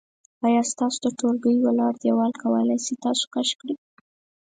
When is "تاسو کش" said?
3.05-3.49